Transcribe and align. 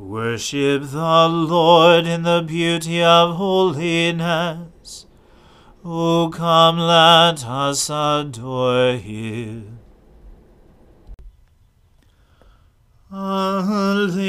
Worship 0.00 0.84
the 0.92 1.28
Lord 1.28 2.06
in 2.06 2.22
the 2.22 2.40
beauty 2.40 3.02
of 3.02 3.36
holiness. 3.36 5.04
O 5.84 6.30
come, 6.34 6.78
let 6.78 7.44
us 7.46 7.90
adore 7.90 8.94
him. 8.94 9.80
Alleluia. 13.12 14.22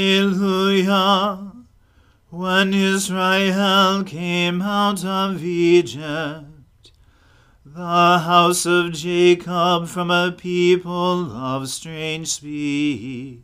When 2.30 2.74
Israel 2.74 4.04
came 4.04 4.62
out 4.62 5.06
of 5.06 5.42
Egypt, 5.42 6.92
the 7.66 8.20
house 8.20 8.66
of 8.66 8.92
Jacob 8.92 9.88
from 9.88 10.12
a 10.12 10.34
people 10.34 11.32
of 11.32 11.70
strange 11.70 12.28
speech, 12.28 13.40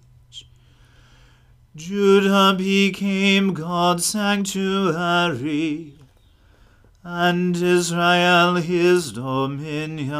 Judah 1.77 2.55
became 2.57 3.53
God's 3.53 4.05
sanctuary, 4.07 5.93
and 7.03 7.55
Israel 7.55 8.55
his 8.55 9.13
dominion. 9.13 10.11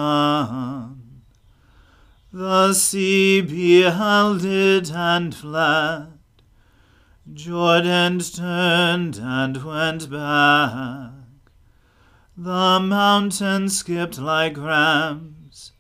The 2.32 2.74
sea 2.74 3.42
beheld 3.42 4.46
it 4.46 4.92
and 4.92 5.34
fled 5.34 6.20
Jordan 7.34 8.20
turned 8.20 9.18
and 9.18 9.64
went 9.64 10.12
back. 10.12 11.12
The 12.38 12.80
mountains 12.80 13.80
skipped 13.80 14.20
like 14.20 14.58
rams, 14.58 15.72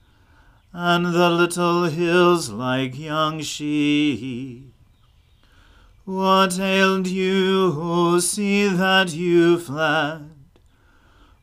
and 0.73 1.05
the 1.05 1.29
little 1.29 1.83
hills 1.83 2.49
like 2.49 2.97
young 2.97 3.41
sheep. 3.41 4.66
What 6.07 6.57
ailed 6.57 7.05
you, 7.05 7.75
O 7.75 8.19
sea, 8.19 8.69
that 8.69 9.13
you 9.13 9.59
fled? 9.59 10.31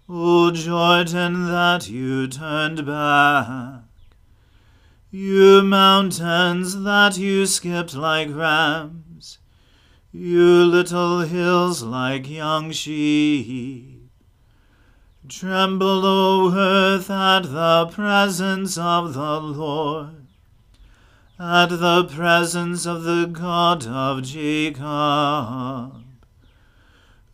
O 0.09 0.51
Jordan, 0.53 1.49
that 1.49 1.91
you 1.91 2.27
turned 2.29 2.87
back? 2.87 3.83
You 5.11 5.61
mountains, 5.61 6.83
that 6.83 7.19
you 7.19 7.45
skipped 7.45 7.95
like 7.95 8.35
rams? 8.35 9.39
You 10.11 10.65
little 10.65 11.21
hills 11.21 11.83
like 11.83 12.31
young 12.31 12.71
sheep, 12.71 14.11
tremble, 15.29 16.07
O 16.07 16.55
earth, 16.57 17.11
at 17.11 17.43
the 17.43 17.91
presence 17.93 18.79
of 18.79 19.13
the 19.13 19.41
Lord, 19.43 20.24
at 21.47 21.67
the 21.67 22.05
presence 22.05 22.87
of 22.87 23.03
the 23.03 23.27
God 23.27 23.87
of 23.87 24.23
Jacob, 24.23 24.83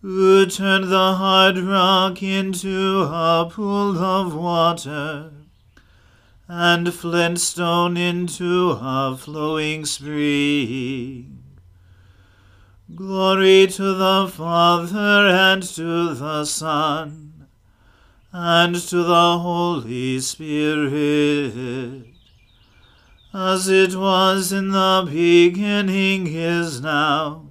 who 0.03 0.47
turned 0.47 0.91
the 0.91 1.15
hard 1.15 1.57
rock 1.57 2.21
into 2.21 3.03
a 3.03 3.49
pool 3.49 3.97
of 3.97 4.35
water, 4.35 5.31
and 6.49 6.93
flint 6.93 7.39
stone 7.39 7.97
into 7.97 8.73
a 8.73 9.17
flowing 9.17 9.85
spring. 9.85 11.45
Glory 12.93 13.69
to 13.69 13.95
the 13.95 14.27
Father 14.27 15.29
and 15.29 15.63
to 15.63 16.15
the 16.15 16.45
Son 16.45 17.47
and 18.33 18.75
to 18.75 19.05
the 19.05 19.39
Holy 19.39 20.19
Spirit, 20.19 22.10
as 23.33 23.69
it 23.69 23.95
was 23.95 24.53
in 24.53 24.71
the 24.71 25.07
beginning 25.09 26.27
is 26.27 26.81
now, 26.81 27.47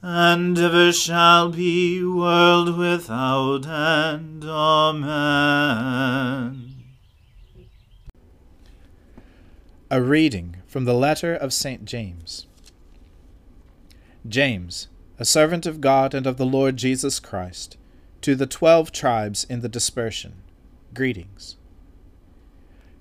and 0.00 0.58
ever 0.58 0.90
shall 0.90 1.50
be, 1.50 2.02
world 2.02 2.78
without 2.78 3.66
end. 3.66 4.42
Amen. 4.44 5.66
A 9.90 10.00
reading 10.00 10.56
from 10.66 10.86
the 10.86 10.94
letter 10.94 11.34
of 11.34 11.52
St. 11.52 11.84
James. 11.84 12.46
James, 14.26 14.88
a 15.18 15.26
servant 15.26 15.66
of 15.66 15.82
God 15.82 16.14
and 16.14 16.26
of 16.26 16.38
the 16.38 16.46
Lord 16.46 16.76
Jesus 16.76 17.20
Christ, 17.20 17.76
to 18.22 18.34
the 18.34 18.46
twelve 18.46 18.92
tribes 18.92 19.44
in 19.44 19.60
the 19.60 19.68
dispersion, 19.68 20.42
greetings. 20.94 21.56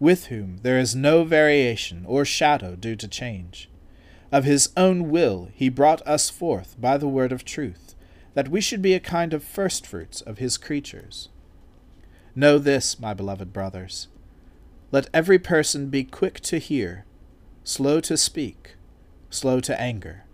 with 0.00 0.26
whom 0.26 0.58
there 0.62 0.78
is 0.78 0.94
no 0.94 1.24
variation 1.24 2.04
or 2.06 2.24
shadow 2.24 2.76
due 2.76 2.96
to 2.96 3.08
change. 3.08 3.68
Of 4.30 4.44
his 4.44 4.70
own 4.76 5.10
will 5.10 5.48
he 5.54 5.68
brought 5.68 6.06
us 6.06 6.30
forth 6.30 6.76
by 6.80 6.98
the 6.98 7.08
word 7.08 7.32
of 7.32 7.44
truth, 7.44 7.94
that 8.34 8.48
we 8.48 8.60
should 8.60 8.82
be 8.82 8.94
a 8.94 9.00
kind 9.00 9.32
of 9.32 9.42
firstfruits 9.42 10.20
of 10.20 10.38
his 10.38 10.58
creatures. 10.58 11.28
Know 12.34 12.58
this, 12.58 13.00
my 13.00 13.14
beloved 13.14 13.52
brothers. 13.52 14.08
Let 14.92 15.10
every 15.12 15.38
person 15.38 15.88
be 15.88 16.04
quick 16.04 16.40
to 16.40 16.58
hear, 16.58 17.04
slow 17.64 18.00
to 18.00 18.16
speak, 18.16 18.76
slow 19.30 19.60
to 19.60 19.80
anger 19.80 20.24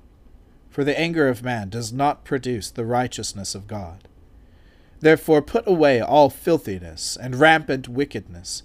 for 0.75 0.83
the 0.83 0.99
anger 0.99 1.29
of 1.29 1.45
man 1.45 1.69
does 1.69 1.93
not 1.93 2.25
produce 2.25 2.69
the 2.69 2.85
righteousness 2.85 3.55
of 3.55 3.69
God. 3.69 4.09
Therefore 4.99 5.41
put 5.41 5.69
away 5.69 6.01
all 6.01 6.31
filthiness 6.31 7.17
and 7.17 7.37
rampant 7.37 7.89
wickedness, 7.89 8.65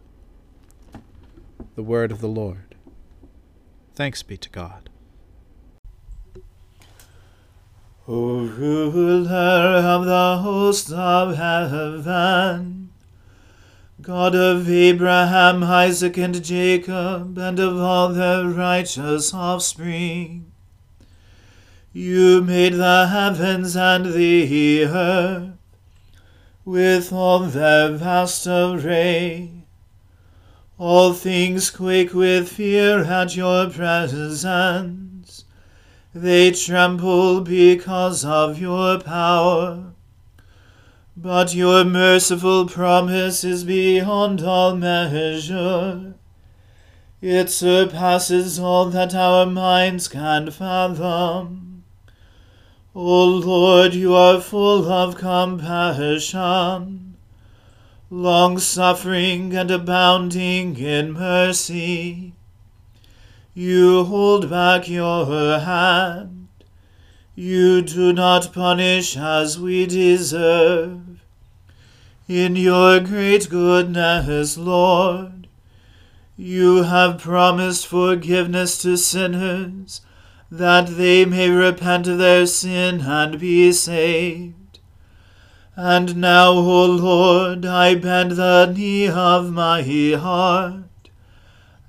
The 1.75 1.83
Word 1.83 2.11
of 2.11 2.19
the 2.19 2.27
Lord. 2.27 2.75
Thanks 3.95 4.23
be 4.23 4.35
to 4.35 4.49
God. 4.49 4.89
O 8.07 8.45
ruler 8.45 9.29
of 9.29 10.05
the 10.05 10.39
host 10.41 10.91
of 10.91 11.37
heaven, 11.37 12.91
God 14.01 14.35
of 14.35 14.69
Abraham, 14.69 15.63
Isaac, 15.63 16.17
and 16.17 16.43
Jacob, 16.43 17.37
and 17.37 17.57
of 17.57 17.77
all 17.77 18.09
their 18.09 18.47
righteous 18.47 19.33
offspring, 19.33 20.51
you 21.93 22.41
made 22.41 22.73
the 22.73 23.07
heavens 23.07 23.77
and 23.77 24.13
the 24.13 24.85
earth 24.85 25.51
with 26.65 27.13
all 27.13 27.39
their 27.39 27.95
vast 27.95 28.45
array. 28.45 29.60
All 30.81 31.13
things 31.13 31.69
quake 31.69 32.11
with 32.11 32.49
fear 32.49 33.03
at 33.03 33.35
your 33.35 33.69
presence. 33.69 35.45
They 36.11 36.49
tremble 36.49 37.41
because 37.41 38.25
of 38.25 38.57
your 38.57 38.99
power. 38.99 39.93
But 41.15 41.53
your 41.53 41.85
merciful 41.85 42.67
promise 42.67 43.43
is 43.43 43.63
beyond 43.63 44.41
all 44.41 44.75
measure. 44.75 46.15
It 47.21 47.51
surpasses 47.51 48.57
all 48.57 48.89
that 48.89 49.13
our 49.13 49.45
minds 49.45 50.07
can 50.07 50.49
fathom. 50.49 51.83
O 52.95 53.25
Lord, 53.25 53.93
you 53.93 54.15
are 54.15 54.41
full 54.41 54.91
of 54.91 55.15
compassion, 55.15 57.10
long 58.13 58.59
suffering 58.59 59.55
and 59.55 59.71
abounding 59.71 60.75
in 60.77 61.13
mercy. 61.13 62.33
You 63.53 64.03
hold 64.03 64.49
back 64.49 64.89
your 64.89 65.59
hand. 65.59 66.49
You 67.35 67.81
do 67.81 68.11
not 68.11 68.51
punish 68.51 69.15
as 69.15 69.57
we 69.57 69.85
deserve. 69.85 71.23
In 72.27 72.57
your 72.57 72.99
great 72.99 73.49
goodness, 73.49 74.57
Lord, 74.57 75.47
you 76.35 76.83
have 76.83 77.17
promised 77.17 77.87
forgiveness 77.87 78.81
to 78.81 78.97
sinners 78.97 80.01
that 80.51 80.97
they 80.97 81.23
may 81.23 81.49
repent 81.49 82.09
of 82.09 82.17
their 82.17 82.45
sin 82.45 83.01
and 83.01 83.39
be 83.39 83.71
saved. 83.71 84.60
And 85.75 86.17
now, 86.17 86.51
O 86.51 86.85
Lord, 86.85 87.65
I 87.65 87.95
bend 87.95 88.31
the 88.31 88.65
knee 88.65 89.07
of 89.07 89.53
my 89.53 89.81
heart, 89.81 91.09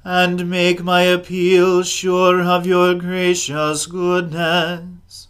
and 0.05 0.49
make 0.49 0.85
my 0.85 1.03
appeal 1.03 1.83
sure 1.83 2.43
of 2.43 2.65
your 2.65 2.95
gracious 2.95 3.87
goodness. 3.87 5.29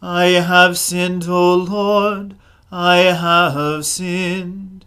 I 0.00 0.26
have 0.26 0.78
sinned, 0.78 1.26
O 1.28 1.54
Lord, 1.54 2.36
I 2.70 2.96
have 2.98 3.84
sinned, 3.84 4.86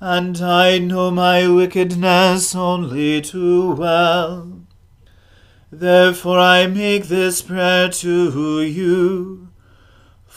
and 0.00 0.40
I 0.40 0.78
know 0.78 1.10
my 1.10 1.46
wickedness 1.46 2.54
only 2.54 3.20
too 3.20 3.72
well. 3.72 4.62
Therefore 5.70 6.38
I 6.38 6.66
make 6.66 7.04
this 7.04 7.42
prayer 7.42 7.88
to 7.90 8.62
you. 8.62 9.51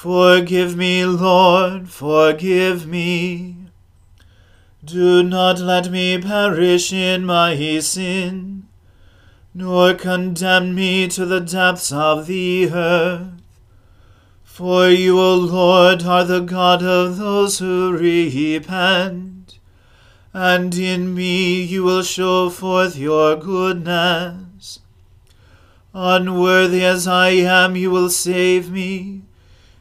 Forgive 0.06 0.78
me, 0.78 1.04
Lord, 1.04 1.90
forgive 1.90 2.86
me. 2.86 3.56
Do 4.84 5.24
not 5.24 5.58
let 5.58 5.90
me 5.90 6.22
perish 6.22 6.94
in 6.94 7.26
my 7.26 7.80
sin, 7.80 8.68
nor 9.52 9.96
condemn 9.96 10.76
me 10.76 11.08
to 11.08 11.26
the 11.26 11.40
depths 11.40 11.92
of 11.92 12.28
the 12.28 12.70
earth. 12.70 13.30
For 14.44 14.90
you, 14.90 15.20
O 15.20 15.34
Lord, 15.34 16.04
are 16.04 16.24
the 16.24 16.42
God 16.42 16.84
of 16.84 17.18
those 17.18 17.58
who 17.58 17.98
repent, 17.98 19.58
and 20.36 20.76
in 20.76 21.16
me 21.16 21.64
you 21.64 21.84
will 21.84 22.04
show 22.04 22.52
forth 22.52 22.96
your 22.96 23.36
goodness. 23.38 24.82
Unworthy 25.96 26.86
as 26.86 27.08
I 27.08 27.30
am, 27.30 27.76
you 27.76 27.90
will 27.90 28.12
save 28.12 28.70
me, 28.70 29.25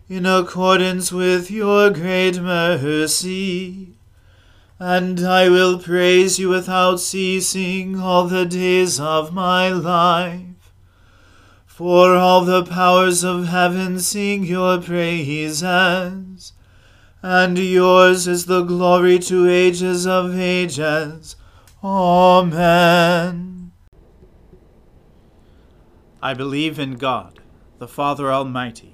in 0.08 0.26
accordance 0.26 1.10
with 1.12 1.50
your 1.50 1.90
great 1.90 2.40
mercy. 2.40 3.94
And 4.78 5.20
I 5.20 5.48
will 5.48 5.78
praise 5.78 6.38
you 6.38 6.48
without 6.50 7.00
ceasing 7.00 7.98
all 7.98 8.26
the 8.26 8.44
days 8.44 9.00
of 9.00 9.32
my 9.32 9.68
life. 9.68 10.72
For 11.66 12.14
all 12.14 12.44
the 12.44 12.64
powers 12.64 13.24
of 13.24 13.48
heaven 13.48 13.98
sing 13.98 14.44
your 14.44 14.80
praises, 14.80 16.52
and 17.20 17.58
yours 17.58 18.28
is 18.28 18.46
the 18.46 18.62
glory 18.62 19.18
to 19.20 19.48
ages 19.48 20.06
of 20.06 20.38
ages. 20.38 21.34
Amen. 21.82 23.72
I 26.22 26.32
believe 26.32 26.78
in 26.78 26.94
God, 26.94 27.40
the 27.78 27.88
Father 27.88 28.32
Almighty, 28.32 28.93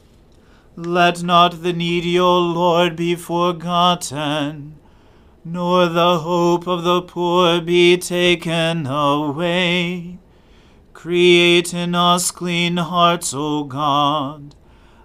Let 0.77 1.21
not 1.21 1.63
the 1.63 1.73
needy, 1.73 2.17
O 2.17 2.39
Lord, 2.39 2.95
be 2.95 3.15
forgotten, 3.15 4.77
nor 5.43 5.87
the 5.87 6.19
hope 6.19 6.65
of 6.65 6.83
the 6.83 7.01
poor 7.01 7.59
be 7.59 7.97
taken 7.97 8.87
away. 8.87 10.17
Create 10.93 11.73
in 11.73 11.93
us 11.93 12.31
clean 12.31 12.77
hearts, 12.77 13.33
O 13.33 13.65
God, 13.65 14.55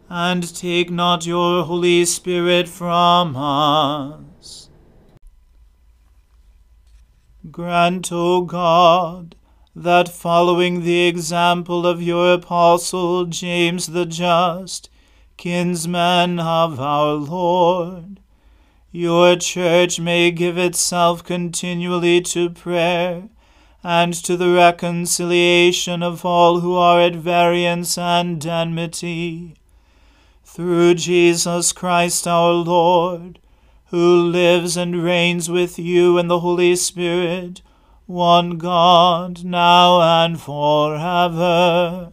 and 0.09 0.55
take 0.55 0.89
not 0.89 1.27
your 1.27 1.65
Holy 1.65 2.05
Spirit 2.05 2.69
from 2.69 3.35
us. 3.35 4.69
Grant, 7.51 8.13
O 8.13 8.43
God, 8.43 9.35
that 9.75 10.09
following 10.09 10.85
the 10.85 11.07
example 11.07 11.87
of 11.87 12.01
your 12.01 12.35
apostle 12.35 13.25
James 13.25 13.89
the 13.89 14.07
Just, 14.07 14.91
kinsman 15.37 16.41
of 16.41 16.81
our 16.81 17.13
Lord, 17.13 18.21
your 18.91 19.37
church 19.37 20.01
may 20.01 20.31
give 20.31 20.57
itself 20.57 21.23
continually 21.23 22.21
to 22.23 22.51
prayer 22.51 23.29
and 23.83 24.15
to 24.15 24.37
the 24.37 24.53
reconciliation 24.53 26.03
of 26.03 26.25
all 26.25 26.61
who 26.61 26.75
are 26.75 27.01
at 27.01 27.15
variance 27.15 27.99
and 27.99 28.45
enmity. 28.45 29.55
Through 30.45 30.95
Jesus 30.95 31.73
Christ 31.73 32.27
our 32.27 32.53
Lord, 32.53 33.39
who 33.91 34.23
lives 34.23 34.77
and 34.77 35.05
reigns 35.05 35.51
with 35.51 35.79
you 35.79 36.19
in 36.19 36.29
the 36.29 36.41
Holy 36.41 36.75
Spirit, 36.75 37.63
one 38.07 38.57
God, 38.57 39.45
now 39.45 40.01
and 40.01 40.41
forever. 40.41 42.13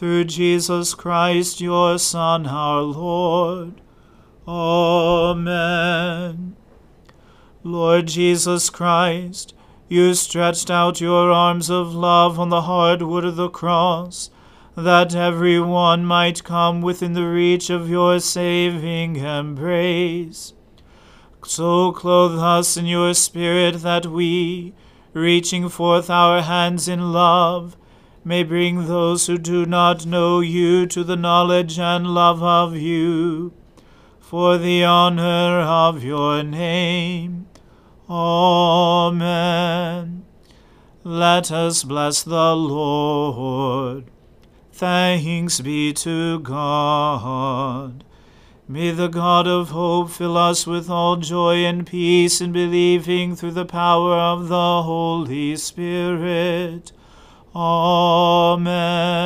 Through 0.00 0.24
Jesus 0.24 0.94
Christ, 0.94 1.60
your 1.60 1.98
Son, 1.98 2.46
our 2.46 2.80
Lord. 2.80 3.82
Amen. 4.48 5.76
Lord 7.62 8.06
Jesus 8.06 8.70
Christ, 8.70 9.52
you 9.90 10.14
stretched 10.14 10.70
out 10.70 11.02
your 11.02 11.30
arms 11.30 11.68
of 11.68 11.94
love 11.94 12.40
on 12.40 12.48
the 12.48 12.62
hard 12.62 13.02
wood 13.02 13.26
of 13.26 13.36
the 13.36 13.50
cross, 13.50 14.30
that 14.74 15.14
every 15.14 15.60
one 15.60 16.06
might 16.06 16.44
come 16.44 16.80
within 16.80 17.12
the 17.12 17.26
reach 17.28 17.68
of 17.68 17.90
your 17.90 18.20
saving 18.20 19.16
embrace. 19.16 20.54
So 21.44 21.92
clothe 21.92 22.38
us 22.38 22.78
in 22.78 22.86
your 22.86 23.12
Spirit 23.12 23.82
that 23.82 24.06
we, 24.06 24.72
reaching 25.12 25.68
forth 25.68 26.08
our 26.08 26.40
hands 26.40 26.88
in 26.88 27.12
love, 27.12 27.76
may 28.24 28.42
bring 28.42 28.86
those 28.86 29.26
who 29.26 29.38
do 29.38 29.64
not 29.64 30.04
know 30.06 30.40
you 30.40 30.86
to 30.86 31.02
the 31.02 31.16
knowledge 31.16 31.78
and 31.78 32.06
love 32.06 32.42
of 32.42 32.76
you 32.76 33.52
for 34.18 34.58
the 34.58 34.84
honor 34.84 35.60
of 35.60 36.04
your 36.04 36.42
name. 36.42 37.46
Amen. 38.08 39.40
Let 41.02 41.50
us 41.50 41.82
bless 41.82 42.22
the 42.22 42.54
Lord. 42.54 44.04
Thanks 44.72 45.60
be 45.60 45.92
to 45.94 46.38
God. 46.40 48.04
May 48.68 48.92
the 48.92 49.08
God 49.08 49.48
of 49.48 49.70
hope 49.70 50.10
fill 50.10 50.36
us 50.36 50.66
with 50.66 50.88
all 50.88 51.16
joy 51.16 51.64
and 51.64 51.86
peace 51.86 52.40
in 52.40 52.52
believing 52.52 53.34
through 53.34 53.50
the 53.50 53.66
power 53.66 54.14
of 54.14 54.48
the 54.48 54.82
Holy 54.82 55.56
Spirit. 55.56 56.92
Amen. 57.54 59.20